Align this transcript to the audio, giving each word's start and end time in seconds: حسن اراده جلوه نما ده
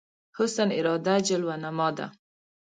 حسن 0.37 0.69
اراده 0.79 1.15
جلوه 1.27 1.55
نما 1.63 1.89
ده 1.97 2.05